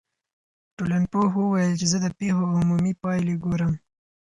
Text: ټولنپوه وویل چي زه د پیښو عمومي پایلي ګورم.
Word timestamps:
ټولنپوه 0.77 1.27
وویل 1.41 1.73
چي 1.79 1.85
زه 1.91 1.97
د 2.01 2.07
پیښو 2.19 2.43
عمومي 2.57 2.93
پایلي 3.01 3.35
ګورم. 3.43 3.73